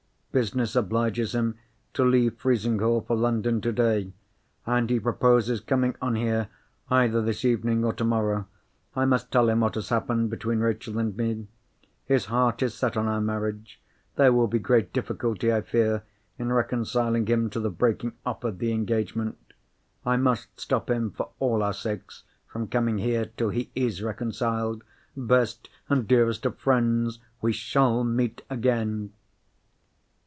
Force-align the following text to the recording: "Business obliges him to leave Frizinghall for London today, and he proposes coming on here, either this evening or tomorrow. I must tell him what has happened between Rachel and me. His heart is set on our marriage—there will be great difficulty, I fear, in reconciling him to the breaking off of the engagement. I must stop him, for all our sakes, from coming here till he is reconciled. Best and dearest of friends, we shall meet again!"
"Business 0.33 0.77
obliges 0.77 1.35
him 1.35 1.55
to 1.93 2.05
leave 2.05 2.37
Frizinghall 2.39 3.01
for 3.01 3.17
London 3.17 3.59
today, 3.59 4.13
and 4.65 4.89
he 4.89 4.97
proposes 4.97 5.59
coming 5.59 5.93
on 6.01 6.15
here, 6.15 6.47
either 6.89 7.21
this 7.21 7.43
evening 7.43 7.83
or 7.83 7.91
tomorrow. 7.91 8.47
I 8.95 9.03
must 9.03 9.29
tell 9.29 9.49
him 9.49 9.59
what 9.59 9.75
has 9.75 9.89
happened 9.89 10.29
between 10.29 10.59
Rachel 10.61 10.97
and 10.99 11.17
me. 11.17 11.49
His 12.05 12.27
heart 12.27 12.63
is 12.63 12.73
set 12.73 12.95
on 12.95 13.07
our 13.07 13.19
marriage—there 13.19 14.31
will 14.31 14.47
be 14.47 14.57
great 14.57 14.93
difficulty, 14.93 15.51
I 15.51 15.59
fear, 15.59 16.03
in 16.39 16.53
reconciling 16.53 17.25
him 17.25 17.49
to 17.49 17.59
the 17.59 17.69
breaking 17.69 18.13
off 18.25 18.45
of 18.45 18.59
the 18.59 18.71
engagement. 18.71 19.37
I 20.05 20.15
must 20.15 20.57
stop 20.57 20.89
him, 20.89 21.11
for 21.11 21.31
all 21.39 21.61
our 21.61 21.73
sakes, 21.73 22.23
from 22.47 22.69
coming 22.69 22.99
here 22.99 23.25
till 23.35 23.49
he 23.49 23.69
is 23.75 24.01
reconciled. 24.01 24.85
Best 25.17 25.69
and 25.89 26.07
dearest 26.07 26.45
of 26.45 26.57
friends, 26.57 27.19
we 27.41 27.51
shall 27.51 28.05
meet 28.05 28.43
again!" 28.49 29.11